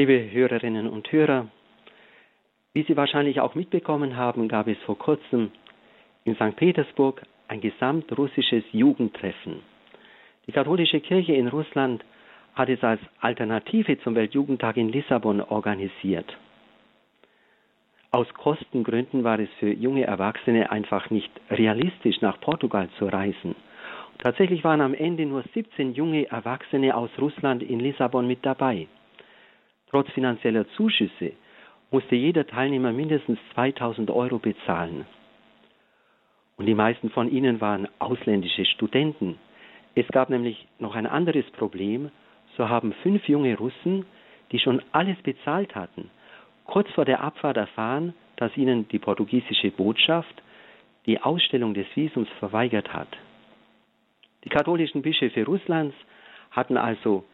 Liebe 0.00 0.30
Hörerinnen 0.32 0.88
und 0.88 1.12
Hörer, 1.12 1.48
wie 2.72 2.84
Sie 2.84 2.96
wahrscheinlich 2.96 3.38
auch 3.42 3.54
mitbekommen 3.54 4.16
haben, 4.16 4.48
gab 4.48 4.66
es 4.66 4.78
vor 4.86 4.96
kurzem 4.96 5.50
in 6.24 6.36
St. 6.36 6.56
Petersburg 6.56 7.20
ein 7.48 7.60
gesamtrussisches 7.60 8.64
Jugendtreffen. 8.72 9.56
Die 10.46 10.52
katholische 10.52 11.00
Kirche 11.00 11.34
in 11.34 11.48
Russland 11.48 12.02
hat 12.54 12.70
es 12.70 12.82
als 12.82 13.02
Alternative 13.20 14.00
zum 14.00 14.14
Weltjugendtag 14.14 14.78
in 14.78 14.88
Lissabon 14.88 15.42
organisiert. 15.42 16.34
Aus 18.10 18.32
Kostengründen 18.32 19.22
war 19.22 19.38
es 19.38 19.50
für 19.58 19.70
junge 19.70 20.04
Erwachsene 20.04 20.72
einfach 20.72 21.10
nicht 21.10 21.30
realistisch, 21.50 22.22
nach 22.22 22.40
Portugal 22.40 22.88
zu 22.98 23.04
reisen. 23.04 23.54
Tatsächlich 24.16 24.64
waren 24.64 24.80
am 24.80 24.94
Ende 24.94 25.26
nur 25.26 25.44
17 25.52 25.92
junge 25.92 26.26
Erwachsene 26.30 26.96
aus 26.96 27.10
Russland 27.18 27.62
in 27.62 27.80
Lissabon 27.80 28.26
mit 28.26 28.46
dabei. 28.46 28.86
Trotz 29.90 30.10
finanzieller 30.12 30.68
Zuschüsse 30.76 31.32
musste 31.90 32.14
jeder 32.14 32.46
Teilnehmer 32.46 32.92
mindestens 32.92 33.38
2000 33.54 34.10
Euro 34.10 34.38
bezahlen. 34.38 35.04
Und 36.56 36.66
die 36.66 36.74
meisten 36.74 37.10
von 37.10 37.30
ihnen 37.30 37.60
waren 37.60 37.88
ausländische 37.98 38.64
Studenten. 38.64 39.38
Es 39.94 40.06
gab 40.08 40.30
nämlich 40.30 40.68
noch 40.78 40.94
ein 40.94 41.06
anderes 41.06 41.44
Problem. 41.52 42.10
So 42.56 42.68
haben 42.68 42.92
fünf 43.02 43.28
junge 43.28 43.56
Russen, 43.56 44.06
die 44.52 44.58
schon 44.58 44.82
alles 44.92 45.16
bezahlt 45.22 45.74
hatten, 45.74 46.10
kurz 46.64 46.90
vor 46.90 47.04
der 47.04 47.22
Abfahrt 47.22 47.56
erfahren, 47.56 48.14
dass 48.36 48.56
ihnen 48.56 48.86
die 48.88 48.98
portugiesische 48.98 49.70
Botschaft 49.70 50.42
die 51.06 51.20
Ausstellung 51.20 51.74
des 51.74 51.86
Visums 51.94 52.28
verweigert 52.38 52.92
hat. 52.92 53.08
Die 54.44 54.48
katholischen 54.48 55.02
Bischöfe 55.02 55.44
Russlands 55.44 55.96
hatten 56.50 56.76
also 56.76 57.24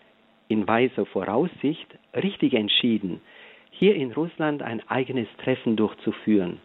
in 0.49 0.67
weiser 0.67 1.07
Voraussicht 1.07 1.87
richtig 2.15 2.55
entschieden, 2.55 3.21
hier 3.71 3.95
in 3.95 4.13
Russland 4.13 4.63
ein 4.63 4.83
eigenes 4.89 5.29
Treffen 5.39 5.77
durchzuführen. 5.77 6.61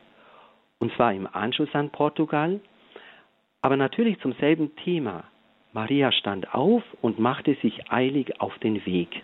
Und 0.80 0.94
zwar 0.94 1.14
im 1.14 1.28
Anschluss 1.28 1.73
an 1.73 1.89
Portugal, 1.89 2.59
aber 3.61 3.78
natürlich 3.78 4.20
zum 4.20 4.33
selben 4.33 4.75
Thema. 4.78 5.25
Maria 5.73 6.11
stand 6.11 6.53
auf 6.53 6.83
und 7.02 7.20
machte 7.20 7.55
sich 7.61 7.92
eilig 7.92 8.42
auf 8.42 8.58
den 8.59 8.86
Weg. 8.86 9.23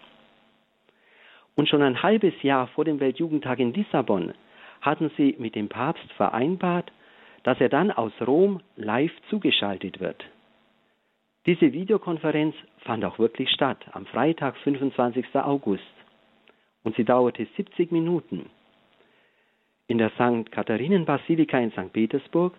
Und 1.56 1.68
schon 1.68 1.82
ein 1.82 2.04
halbes 2.04 2.34
Jahr 2.44 2.68
vor 2.68 2.86
dem 2.86 3.00
Weltjugendtag 3.00 3.60
in 3.60 3.74
Lissabon 3.74 4.34
hatten 4.82 5.12
sie 5.18 5.36
mit 5.40 5.56
dem 5.56 5.70
Papst 5.70 6.12
vereinbart, 6.14 6.92
dass 7.44 7.60
er 7.60 7.70
dann 7.70 7.92
aus 7.92 8.12
Rom 8.26 8.62
live 8.76 9.12
zugeschaltet 9.30 10.00
wird. 10.00 10.24
Diese 11.48 11.72
Videokonferenz 11.72 12.54
fand 12.80 13.06
auch 13.06 13.20
wirklich 13.20 13.50
statt, 13.50 13.78
am 13.94 14.06
Freitag, 14.06 14.58
25. 14.58 15.26
August. 15.36 15.82
Und 16.84 16.98
sie 16.98 17.06
dauerte 17.06 17.48
70 17.56 17.90
Minuten. 17.94 18.50
In 19.88 19.98
der 19.98 20.10
St. 20.12 20.52
Katharinen-Basilika 20.52 21.58
in 21.58 21.72
St. 21.72 21.94
Petersburg 21.94 22.54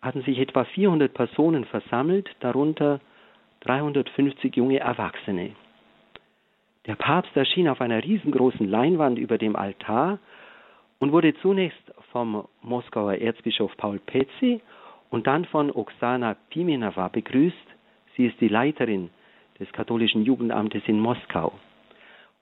hatten 0.00 0.22
sich 0.22 0.38
etwa 0.38 0.64
400 0.64 1.12
Personen 1.12 1.66
versammelt, 1.66 2.30
darunter 2.40 3.00
350 3.60 4.56
junge 4.56 4.78
Erwachsene. 4.78 5.50
Der 6.86 6.94
Papst 6.94 7.36
erschien 7.36 7.68
auf 7.68 7.82
einer 7.82 8.02
riesengroßen 8.02 8.66
Leinwand 8.66 9.18
über 9.18 9.36
dem 9.36 9.54
Altar 9.54 10.18
und 10.98 11.12
wurde 11.12 11.34
zunächst 11.42 11.92
vom 12.10 12.48
Moskauer 12.62 13.16
Erzbischof 13.16 13.76
Paul 13.76 13.98
Petzi 13.98 14.62
und 15.10 15.26
dann 15.26 15.44
von 15.44 15.70
Oksana 15.70 16.36
Pimenova 16.48 17.08
begrüßt. 17.08 17.73
Sie 18.16 18.26
ist 18.26 18.40
die 18.40 18.48
Leiterin 18.48 19.10
des 19.58 19.70
katholischen 19.72 20.24
Jugendamtes 20.24 20.82
in 20.86 21.00
Moskau. 21.00 21.52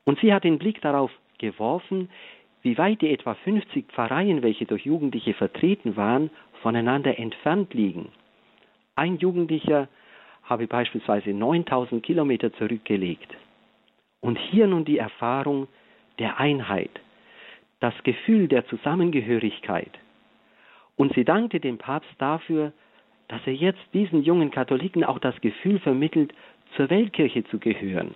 Und 0.04 0.18
sie 0.20 0.32
hat 0.32 0.44
den 0.44 0.58
Blick 0.58 0.80
darauf 0.80 1.10
geworfen, 1.38 2.08
wie 2.62 2.78
weit 2.78 3.02
die 3.02 3.10
etwa 3.10 3.34
50 3.34 3.86
Pfarreien, 3.88 4.42
welche 4.42 4.66
durch 4.66 4.84
Jugendliche 4.84 5.34
vertreten 5.34 5.96
waren, 5.96 6.30
voneinander 6.62 7.18
entfernt 7.18 7.74
liegen. 7.74 8.12
Ein 8.94 9.18
Jugendlicher 9.18 9.88
habe 10.44 10.66
beispielsweise 10.66 11.30
9000 11.30 12.02
Kilometer 12.02 12.52
zurückgelegt. 12.54 13.34
Und 14.20 14.38
hier 14.38 14.66
nun 14.66 14.84
die 14.84 14.98
Erfahrung 14.98 15.66
der 16.18 16.38
Einheit, 16.38 16.90
das 17.80 17.94
Gefühl 18.04 18.46
der 18.48 18.66
Zusammengehörigkeit. 18.66 19.90
Und 20.96 21.14
sie 21.14 21.24
dankte 21.24 21.58
dem 21.58 21.78
Papst 21.78 22.14
dafür, 22.18 22.72
dass 23.28 23.40
er 23.46 23.54
jetzt 23.54 23.82
diesen 23.92 24.22
jungen 24.22 24.50
Katholiken 24.50 25.04
auch 25.04 25.18
das 25.18 25.40
Gefühl 25.40 25.78
vermittelt, 25.78 26.32
zur 26.76 26.90
Weltkirche 26.90 27.44
zu 27.44 27.58
gehören. 27.58 28.14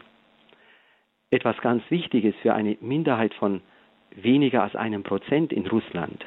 Etwas 1.30 1.56
ganz 1.58 1.82
Wichtiges 1.90 2.34
für 2.42 2.54
eine 2.54 2.76
Minderheit 2.80 3.34
von 3.34 3.60
weniger 4.14 4.62
als 4.62 4.76
einem 4.76 5.02
Prozent 5.02 5.52
in 5.52 5.66
Russland. 5.66 6.24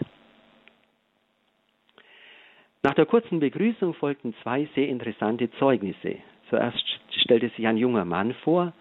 Nach 2.83 2.93
der 2.93 3.05
kurzen 3.05 3.39
Begrüßung 3.39 3.93
folgten 3.93 4.33
zwei 4.41 4.67
sehr 4.75 4.87
interessante 4.87 5.51
Zeugnisse. 5.51 6.17
Zuerst 6.49 6.83
stellte 7.11 7.49
sich 7.49 7.67
ein 7.67 7.77
junger 7.77 8.05
Mann 8.05 8.33
vor, 8.43 8.73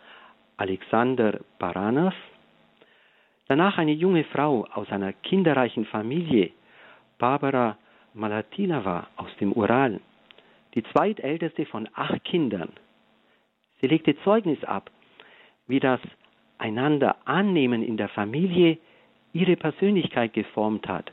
Alexander 0.57 1.41
Baranov, 1.59 2.15
danach 3.49 3.79
eine 3.79 3.93
junge 3.93 4.25
Frau 4.25 4.67
aus 4.73 4.91
einer 4.91 5.13
kinderreichen 5.13 5.85
Familie, 5.87 6.51
Barbara 7.19 7.77
Malatinova 8.15 9.09
aus 9.17 9.35
dem 9.41 9.53
Ural, 9.53 10.01
die 10.75 10.83
zweitälteste 10.83 11.67
von 11.67 11.89
acht 11.95 12.25
Kindern. 12.25 12.73
Sie 13.81 13.87
legte 13.87 14.17
Zeugnis 14.25 14.63
ab, 14.65 14.91
wie 15.67 15.81
das 15.81 16.01
einander 16.59 17.17
annehmen 17.25 17.83
in 17.83 17.97
der 17.97 18.09
Familie 18.09 18.79
ihre 19.33 19.57
Persönlichkeit 19.57 20.33
geformt 20.33 20.89
hat 20.89 21.13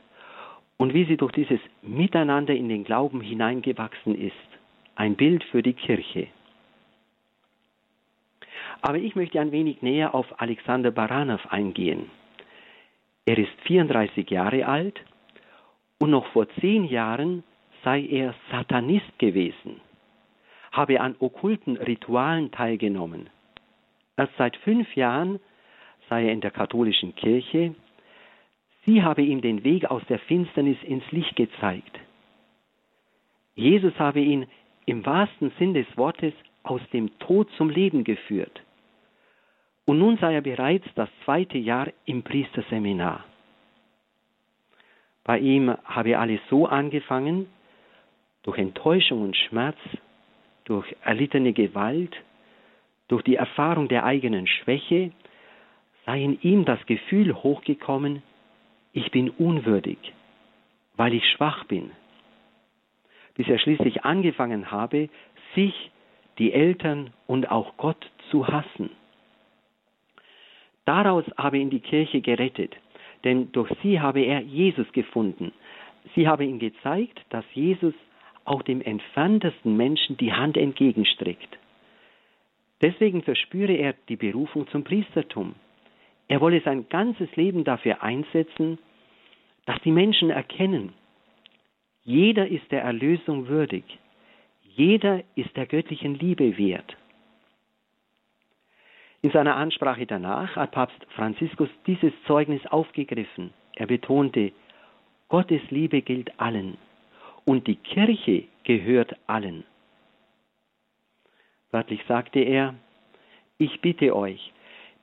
und 0.76 0.94
wie 0.94 1.04
sie 1.04 1.16
durch 1.16 1.32
dieses 1.32 1.60
Miteinander 1.82 2.54
in 2.54 2.68
den 2.68 2.84
Glauben 2.84 3.20
hineingewachsen 3.20 4.14
ist. 4.14 4.34
Ein 4.94 5.14
Bild 5.14 5.44
für 5.44 5.62
die 5.62 5.74
Kirche. 5.74 6.28
Aber 8.82 8.98
ich 8.98 9.16
möchte 9.16 9.40
ein 9.40 9.52
wenig 9.52 9.82
näher 9.82 10.14
auf 10.14 10.40
Alexander 10.40 10.90
Baranov 10.90 11.46
eingehen. 11.50 12.10
Er 13.24 13.38
ist 13.38 13.52
34 13.64 14.30
Jahre 14.30 14.66
alt 14.66 15.00
und 15.98 16.10
noch 16.10 16.26
vor 16.28 16.48
zehn 16.60 16.84
Jahren 16.84 17.42
sei 17.84 18.04
er 18.04 18.34
Satanist 18.50 19.18
gewesen, 19.18 19.80
habe 20.72 21.00
an 21.00 21.16
okkulten 21.18 21.76
Ritualen 21.76 22.50
teilgenommen. 22.50 23.30
Erst 24.16 24.32
seit 24.36 24.56
fünf 24.58 24.94
Jahren 24.96 25.40
sei 26.08 26.26
er 26.26 26.32
in 26.32 26.40
der 26.40 26.50
katholischen 26.50 27.14
Kirche 27.14 27.74
Sie 28.86 29.02
habe 29.02 29.22
ihm 29.22 29.40
den 29.40 29.64
Weg 29.64 29.90
aus 29.90 30.02
der 30.08 30.20
Finsternis 30.20 30.78
ins 30.84 31.10
Licht 31.10 31.34
gezeigt. 31.34 31.98
Jesus 33.56 33.98
habe 33.98 34.20
ihn 34.20 34.46
im 34.86 35.04
wahrsten 35.04 35.50
Sinn 35.58 35.74
des 35.74 35.86
Wortes 35.96 36.32
aus 36.62 36.80
dem 36.92 37.18
Tod 37.18 37.50
zum 37.56 37.68
Leben 37.68 38.04
geführt. 38.04 38.62
Und 39.86 39.98
nun 39.98 40.18
sei 40.18 40.34
er 40.34 40.40
bereits 40.40 40.86
das 40.94 41.08
zweite 41.24 41.58
Jahr 41.58 41.88
im 42.04 42.22
Priesterseminar. 42.22 43.24
Bei 45.26 45.40
ihm 45.40 45.76
habe 45.84 46.18
alles 46.18 46.40
so 46.48 46.66
angefangen, 46.66 47.48
durch 48.44 48.58
Enttäuschung 48.58 49.22
und 49.22 49.36
Schmerz, 49.36 49.76
durch 50.64 50.94
erlittene 51.02 51.52
Gewalt, 51.52 52.14
durch 53.08 53.22
die 53.22 53.34
Erfahrung 53.34 53.88
der 53.88 54.04
eigenen 54.04 54.46
Schwäche, 54.46 55.10
sei 56.04 56.22
in 56.22 56.40
ihm 56.42 56.64
das 56.64 56.78
Gefühl 56.86 57.34
hochgekommen, 57.34 58.22
ich 58.92 59.10
bin 59.10 59.30
unwürdig, 59.30 59.98
weil 60.94 61.12
ich 61.12 61.28
schwach 61.30 61.64
bin, 61.64 61.90
bis 63.34 63.48
er 63.48 63.58
schließlich 63.58 64.04
angefangen 64.04 64.70
habe, 64.70 65.08
sich, 65.56 65.90
die 66.38 66.52
Eltern 66.52 67.12
und 67.26 67.50
auch 67.50 67.76
Gott 67.78 68.10
zu 68.30 68.46
hassen. 68.46 68.90
Daraus 70.84 71.24
habe 71.36 71.58
ihn 71.58 71.70
die 71.70 71.80
Kirche 71.80 72.20
gerettet, 72.20 72.76
denn 73.24 73.52
durch 73.52 73.70
sie 73.82 74.00
habe 74.00 74.20
er 74.20 74.40
Jesus 74.40 74.90
gefunden. 74.92 75.52
Sie 76.14 76.28
habe 76.28 76.44
ihm 76.44 76.58
gezeigt, 76.58 77.20
dass 77.30 77.44
Jesus 77.52 77.94
auch 78.44 78.62
dem 78.62 78.80
entferntesten 78.80 79.76
Menschen 79.76 80.16
die 80.16 80.32
Hand 80.32 80.56
entgegenstreckt. 80.56 81.58
Deswegen 82.80 83.22
verspüre 83.22 83.72
er 83.72 83.94
die 84.08 84.16
Berufung 84.16 84.68
zum 84.68 84.84
Priestertum. 84.84 85.54
Er 86.28 86.40
wolle 86.40 86.60
sein 86.60 86.88
ganzes 86.88 87.34
Leben 87.36 87.64
dafür 87.64 88.02
einsetzen, 88.02 88.78
dass 89.64 89.80
die 89.82 89.90
Menschen 89.90 90.30
erkennen, 90.30 90.92
jeder 92.04 92.46
ist 92.46 92.70
der 92.70 92.82
Erlösung 92.82 93.48
würdig, 93.48 93.82
jeder 94.62 95.24
ist 95.34 95.56
der 95.56 95.66
göttlichen 95.66 96.14
Liebe 96.14 96.56
wert. 96.56 96.96
In 99.26 99.32
seiner 99.32 99.56
Ansprache 99.56 100.06
danach 100.06 100.54
hat 100.54 100.70
Papst 100.70 101.04
Franziskus 101.16 101.68
dieses 101.84 102.12
Zeugnis 102.28 102.64
aufgegriffen. 102.66 103.52
Er 103.74 103.88
betonte, 103.88 104.52
Gottes 105.28 105.60
Liebe 105.70 106.00
gilt 106.00 106.38
allen 106.38 106.78
und 107.44 107.66
die 107.66 107.74
Kirche 107.74 108.44
gehört 108.62 109.16
allen. 109.26 109.64
Wörtlich 111.72 112.00
sagte 112.06 112.38
er, 112.38 112.76
ich 113.58 113.80
bitte 113.80 114.14
euch, 114.14 114.52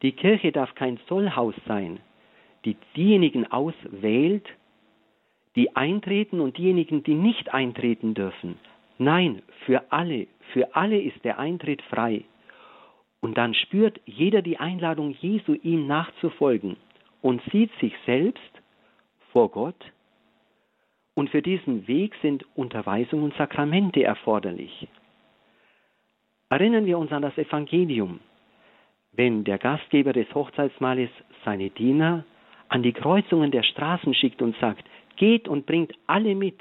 Die 0.02 0.14
Kirche 0.14 0.54
darf 0.54 0.74
kein 0.74 1.00
Zollhaus 1.10 1.56
sein, 1.68 2.00
die 2.64 2.78
diejenigen 2.96 3.52
auswählt, 3.52 4.48
die 5.58 5.76
eintreten 5.76 6.40
und 6.40 6.58
diejenigen, 6.58 7.04
die 7.04 7.16
nicht 7.16 7.54
eintreten 7.54 8.14
dürfen. 8.14 8.58
Nein, 8.98 9.42
für 9.66 9.92
alle, 9.92 10.28
für 10.54 10.74
alle 10.78 11.02
ist 11.02 11.26
der 11.26 11.40
Eintritt 11.40 11.82
frei. 11.82 12.24
Und 13.24 13.38
dann 13.38 13.54
spürt 13.54 14.02
jeder 14.06 14.42
die 14.42 14.58
Einladung 14.58 15.12
Jesu, 15.22 15.54
ihm 15.54 15.88
nachzufolgen 15.88 16.76
und 17.22 17.42
sieht 17.54 17.72
sich 17.80 17.94
selbst 18.06 18.52
vor 19.32 19.50
Gott. 19.50 19.82
Und 21.14 21.30
für 21.30 21.42
diesen 21.42 21.88
Weg 21.88 22.14
sind 22.22 22.46
Unterweisung 22.54 23.24
und 23.24 23.34
Sakramente 23.36 24.04
erforderlich. 24.04 24.90
Erinnern 26.50 26.86
wir 26.86 26.98
uns 26.98 27.14
an 27.14 27.22
das 27.22 27.38
Evangelium, 27.38 28.20
wenn 29.14 29.46
der 29.46 29.58
Gastgeber 29.58 30.12
des 30.12 30.28
Hochzeitsmahles 30.36 31.10
seine 31.46 31.70
Diener 31.70 32.26
an 32.68 32.84
die 32.84 32.92
Kreuzungen 32.92 33.52
der 33.52 33.64
Straßen 33.64 34.14
schickt 34.16 34.42
und 34.42 34.58
sagt, 34.58 34.84
geht 35.16 35.48
und 35.48 35.66
bringt 35.66 35.94
alle 36.08 36.36
mit. 36.36 36.60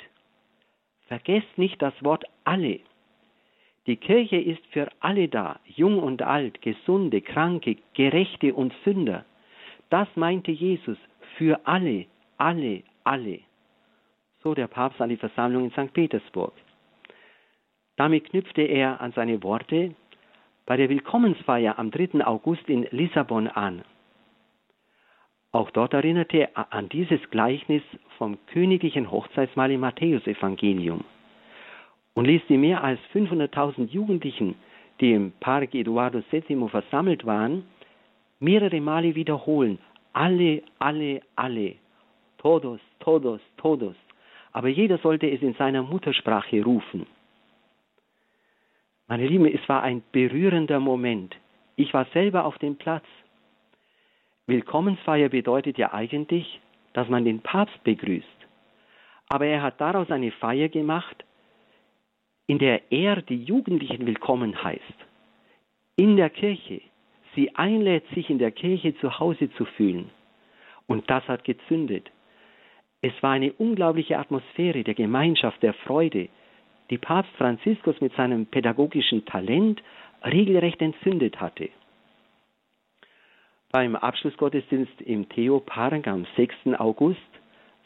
Vergesst 1.09 1.59
nicht 1.59 1.83
das 1.83 1.95
Wort 2.05 2.23
alle. 2.45 2.79
Die 3.87 3.97
Kirche 3.97 4.37
ist 4.37 4.65
für 4.71 4.89
alle 5.01 5.29
da, 5.29 5.59
jung 5.67 5.99
und 5.99 6.23
alt, 6.23 6.63
gesunde, 6.63 7.21
kranke, 7.21 7.77
gerechte 7.95 8.55
und 8.55 8.73
Sünder. 8.85 9.25
Das 9.91 10.09
meinte 10.15 10.53
Jesus, 10.53 10.97
für 11.37 11.67
alle, 11.67 12.07
alle, 12.37 12.85
alle. 13.03 13.41
So 14.43 14.55
der 14.55 14.69
Papst 14.69 15.01
an 15.01 15.09
die 15.09 15.17
Versammlung 15.17 15.65
in 15.65 15.71
St. 15.73 15.93
Petersburg. 15.93 16.53
Damit 17.97 18.31
knüpfte 18.31 18.63
er 18.63 19.01
an 19.01 19.13
seine 19.13 19.43
Worte 19.43 19.95
bei 20.65 20.77
der 20.77 20.89
Willkommensfeier 20.89 21.79
am 21.79 21.91
3. 21.91 22.25
August 22.25 22.69
in 22.69 22.87
Lissabon 22.91 23.49
an. 23.49 23.83
Auch 25.51 25.71
dort 25.71 25.93
erinnerte 25.93 26.51
er 26.55 26.73
an 26.73 26.89
dieses 26.89 27.21
Gleichnis 27.31 27.83
vom 28.17 28.39
königlichen 28.47 29.11
Hochzeitsmahl 29.11 29.73
im 29.73 29.81
Matthäusevangelium 29.81 31.05
und 32.15 32.27
ließ 32.27 32.43
die 32.49 32.59
mehr 32.59 32.83
als 32.83 33.01
500.000 33.15 33.89
Jugendlichen, 33.89 34.55
die 35.01 35.13
im 35.13 35.33
Park 35.41 35.75
Eduardo 35.75 36.23
VII 36.31 36.69
versammelt 36.69 37.25
waren, 37.27 37.65
mehrere 38.41 38.81
Male 38.81 39.15
wiederholen, 39.15 39.79
alle, 40.13 40.63
alle, 40.79 41.21
alle, 41.37 41.77
todos, 42.39 42.81
todos, 43.01 43.41
todos. 43.57 43.97
Aber 44.53 44.69
jeder 44.69 44.99
sollte 44.99 45.31
es 45.31 45.41
in 45.41 45.55
seiner 45.55 45.83
Muttersprache 45.83 46.63
rufen. 46.63 47.07
Meine 49.09 49.27
Lieben, 49.27 49.47
es 49.47 49.67
war 49.69 49.83
ein 49.83 50.03
berührender 50.13 50.81
Moment. 50.81 51.37
Ich 51.77 51.93
war 51.95 52.07
selber 52.13 52.45
auf 52.45 52.59
dem 52.59 52.77
Platz. 52.77 53.05
Willkommensfeier 54.47 55.29
bedeutet 55.29 55.79
ja 55.79 55.93
eigentlich, 55.93 56.61
dass 56.93 57.09
man 57.09 57.25
den 57.25 57.41
Papst 57.41 57.83
begrüßt. 57.85 58.27
Aber 59.29 59.47
er 59.47 59.63
hat 59.63 59.81
daraus 59.81 60.11
eine 60.11 60.31
Feier 60.33 60.69
gemacht, 60.69 61.25
in 62.47 62.59
der 62.59 62.93
er 62.93 63.23
die 63.23 63.43
Jugendlichen 63.43 64.07
willkommen 64.07 64.63
heißt. 64.63 64.99
In 65.97 66.17
der 66.17 66.31
Kirche. 66.31 66.81
Sie 67.35 67.55
einlädt, 67.55 68.05
sich 68.15 68.29
in 68.29 68.39
der 68.39 68.51
Kirche 68.51 68.95
zu 68.99 69.19
Hause 69.19 69.51
zu 69.53 69.65
fühlen. 69.65 70.11
Und 70.87 71.09
das 71.09 71.27
hat 71.29 71.45
gezündet. 71.45 72.11
Es 73.01 73.13
war 73.23 73.33
eine 73.33 73.53
unglaubliche 73.55 74.19
Atmosphäre 74.19 74.85
der 74.85 74.95
Gemeinschaft, 74.95 75.63
der 75.63 75.73
Freude, 75.73 76.29
die 76.91 76.99
Papst 76.99 77.33
Franziskus 77.37 78.01
mit 78.01 78.15
seinem 78.15 78.47
pädagogischen 78.47 79.25
Talent 79.25 79.83
regelrecht 80.25 80.81
entzündet 80.83 81.41
hatte. 81.41 81.71
Beim 83.71 83.97
Abschlussgottesdienst 83.97 85.01
im 85.01 85.29
Theopark 85.31 86.07
am 86.07 86.27
6. 86.37 86.55
August 86.79 87.21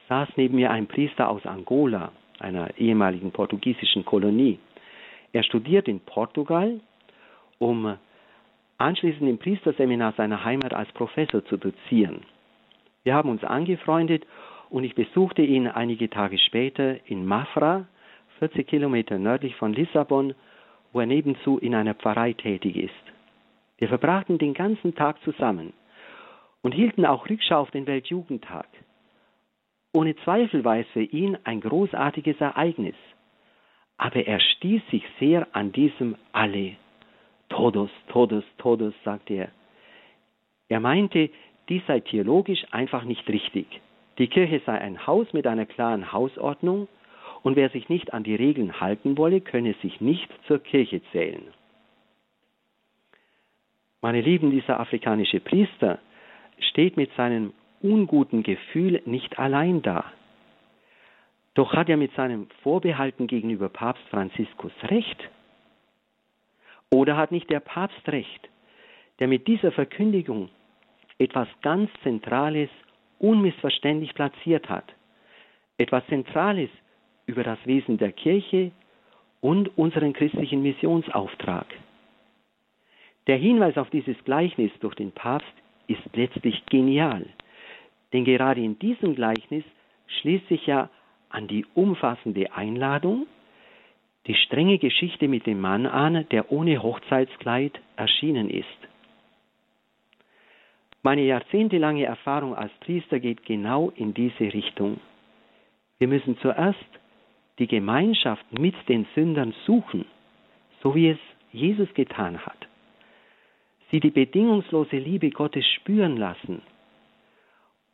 saß 0.09 0.29
neben 0.37 0.57
mir 0.57 0.71
ein 0.71 0.89
Priester 0.89 1.29
aus 1.29 1.47
Angola, 1.47 2.11
einer 2.39 2.77
ehemaligen 2.79 3.33
portugiesischen 3.33 4.05
Kolonie. 4.05 4.59
Er 5.33 5.43
studiert 5.43 5.89
in 5.89 6.01
Portugal, 6.01 6.81
um 7.59 7.97
anschließend 8.79 9.29
im 9.29 9.39
Priesterseminar 9.39 10.13
seiner 10.17 10.45
Heimat 10.45 10.75
als 10.75 10.91
Professor 10.93 11.45
zu 11.45 11.57
dozieren. 11.57 12.23
Wir 13.05 13.15
haben 13.15 13.31
uns 13.31 13.45
angefreundet 13.45 14.27
und 14.71 14.85
ich 14.85 14.95
besuchte 14.95 15.43
ihn 15.43 15.69
einige 15.69 16.11
Tage 16.11 16.39
später 16.39 16.97
in 17.09 17.25
Mafra, 17.25 17.87
40 18.39 18.67
Kilometer 18.67 19.19
nördlich 19.19 19.55
von 19.57 19.73
Lissabon, 19.73 20.35
wo 20.93 21.01
er 21.01 21.07
nebenzu 21.07 21.59
in 21.59 21.75
einer 21.75 21.95
Pfarrei 21.95 22.33
tätig 22.33 22.77
ist. 22.77 22.93
Wir 23.79 23.89
verbrachten 23.89 24.39
den 24.39 24.55
ganzen 24.55 24.95
Tag 24.95 25.23
zusammen 25.23 25.73
und 26.63 26.73
hielten 26.73 27.07
auch 27.07 27.29
Rückschau 27.29 27.61
auf 27.61 27.71
den 27.71 27.87
Weltjugendtag. 27.87 28.67
Ohne 29.97 30.15
Zweifel 30.17 30.63
war 30.63 30.77
es 30.77 30.87
für 30.89 31.05
ihn 31.05 31.39
ein 31.45 31.63
großartiges 31.63 32.39
Ereignis. 32.39 32.97
Aber 33.97 34.27
er 34.27 34.41
stieß 34.41 34.83
sich 34.91 35.03
sehr 35.19 35.47
an 35.53 35.73
diesem 35.73 36.17
Alle. 36.33 36.77
Todos, 37.49 37.89
Todos, 38.09 38.45
Todos, 38.59 38.93
sagte 39.05 39.33
er. 39.33 39.49
Er 40.69 40.81
meinte, 40.81 41.31
dies 41.71 41.81
sei 41.87 42.01
theologisch 42.01 42.63
einfach 42.73 43.05
nicht 43.05 43.27
richtig. 43.31 43.81
Die 44.19 44.27
Kirche 44.27 44.61
sei 44.67 44.79
ein 44.79 45.07
Haus 45.07 45.33
mit 45.33 45.47
einer 45.47 45.65
klaren 45.65 46.13
Hausordnung 46.13 46.89
und 47.43 47.57
wer 47.57 47.71
sich 47.71 47.89
nicht 47.89 48.13
an 48.13 48.23
die 48.23 48.35
Regeln 48.35 48.79
halten 48.79 49.17
wolle, 49.17 49.41
könne 49.41 49.73
sich 49.81 50.03
nicht 50.03 50.29
zur 50.47 50.59
Kirche 50.59 51.01
zählen. 51.11 51.55
Meine 54.03 54.21
Lieben, 54.21 54.51
dieser 54.51 54.79
afrikanische 54.79 55.41
Priester 55.41 56.01
steht 56.59 56.99
mit 56.99 57.11
seinem 57.17 57.55
unguten 57.83 58.43
Gefühl 58.43 59.03
nicht 59.05 59.39
allein 59.39 59.83
da. 59.83 60.05
Doch 61.55 61.73
hat 61.73 61.89
er 61.89 61.97
mit 61.97 62.15
seinem 62.15 62.49
Vorbehalten 62.63 63.27
gegenüber 63.27 63.69
Papst 63.69 64.07
Franziskus 64.11 64.73
recht? 64.85 65.31
Oder 66.91 67.17
hat 67.17 67.33
nicht 67.33 67.49
der 67.51 67.61
Papst 67.61 68.07
recht, 68.09 68.49
der 69.19 69.29
mit 69.29 69.47
dieser 69.47 69.73
Verkündigung 69.73 70.51
etwas 71.19 71.49
ganz 71.63 71.91
Zentrales 72.03 72.69
unmissverständlich 73.19 74.15
platziert 74.15 74.69
hat? 74.69 74.85
Etwas 75.79 76.07
Zentrales 76.09 76.71
über 77.25 77.43
das 77.43 77.59
Wesen 77.65 77.99
der 77.99 78.13
Kirche 78.13 78.71
und 79.41 79.77
unseren 79.79 80.13
christlichen 80.13 80.63
Missionsauftrag. 80.63 81.67
Der 83.27 83.37
Hinweis 83.37 83.77
auf 83.77 83.91
dieses 83.91 84.17
Gleichnis 84.25 84.71
durch 84.81 84.95
den 84.95 85.13
Papst 85.13 85.53
ist 85.89 86.03
letztlich 86.15 86.65
genial, 86.67 87.27
denn 88.13 88.25
gerade 88.25 88.61
in 88.61 88.79
diesem 88.79 89.15
Gleichnis 89.15 89.65
schließt 90.07 90.49
sich 90.49 90.67
ja 90.67 90.89
an 91.29 91.49
die 91.49 91.67
umfassende 91.75 92.53
Einladung 92.53 93.27
die 94.27 94.35
strenge 94.35 94.79
Geschichte 94.79 95.29
mit 95.29 95.47
dem 95.47 95.61
Mann 95.61 95.87
an, 95.87 96.27
der 96.31 96.51
ohne 96.51 96.83
Hochzeitskleid 96.83 97.79
erschienen 97.97 98.51
ist. 98.51 98.67
Meine 101.03 101.23
jahrzehntelange 101.23 102.05
Erfahrung 102.05 102.55
als 102.57 102.73
Priester 102.81 103.21
geht 103.21 103.45
genau 103.45 103.91
in 103.95 104.15
diese 104.15 104.53
Richtung. 104.53 104.99
Wir 105.99 106.09
müssen 106.09 106.37
zuerst 106.39 106.79
die 107.61 107.69
Gemeinschaft 107.69 108.45
mit 108.59 108.75
den 108.89 109.07
Sündern 109.15 109.55
suchen, 109.65 110.05
so 110.83 110.95
wie 110.97 111.11
es 111.11 111.19
Jesus 111.53 111.93
getan 111.95 112.45
hat 112.45 112.67
sie 113.91 114.01
die 114.01 114.11
bedingungslose 114.11 114.97
Liebe 114.97 115.31
Gottes 115.31 115.65
spüren 115.77 116.17
lassen, 116.17 116.63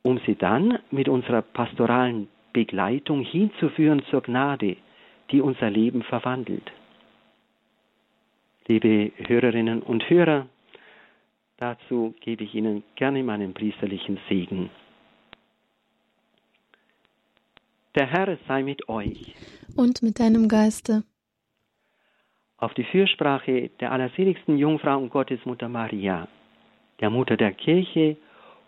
um 0.03 0.19
sie 0.27 0.35
dann 0.35 0.79
mit 0.91 1.09
unserer 1.09 1.43
pastoralen 1.43 2.29
Begleitung 2.53 3.23
hinzuführen 3.23 4.03
zur 4.11 4.23
Gnade, 4.23 4.77
die 5.31 5.41
unser 5.41 5.71
Leben 5.71 6.03
verwandelt. 6.03 6.71
Liebe 8.67 9.13
Hörerinnen 9.17 9.83
und 9.83 10.09
Hörer, 10.09 10.47
dazu 11.57 12.15
gebe 12.21 12.45
ich 12.45 12.55
Ihnen 12.55 12.85
gerne 12.95 13.23
meinen 13.23 13.55
priesterlichen 13.55 14.19
Segen. 14.29 14.71
Der 17.95 18.07
Herr 18.07 18.39
sei 18.49 18.63
mit 18.63 18.89
euch. 18.89 19.35
Und 19.77 20.03
mit 20.03 20.19
deinem 20.21 20.49
Geiste 20.49 21.05
auf 22.63 22.75
die 22.75 22.85
Fürsprache 22.85 23.71
der 23.81 23.91
allerseligsten 23.91 24.57
Jungfrau 24.57 24.97
und 24.97 25.11
Gottesmutter 25.11 25.69
Maria, 25.69 26.29
der 27.01 27.11
Mutter 27.11 27.37
der 27.37 27.53
Kirche 27.53 28.17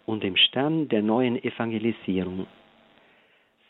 und 0.07 0.23
dem 0.23 0.37
Stern 0.37 0.89
der 0.89 1.03
neuen 1.03 1.43
Evangelisierung. 1.43 2.47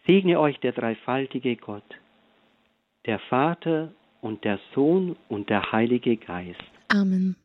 Segne 0.06 0.38
euch 0.38 0.58
der 0.60 0.72
dreifaltige 0.72 1.56
Gott, 1.56 1.84
der 3.06 3.18
Vater 3.18 3.92
und 4.20 4.44
der 4.44 4.58
Sohn 4.74 5.16
und 5.28 5.48
der 5.48 5.72
Heilige 5.72 6.16
Geist. 6.16 6.60
Amen. 6.88 7.36